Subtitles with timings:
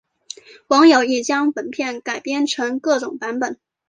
[0.69, 3.59] 网友亦将本片改编成各种版本。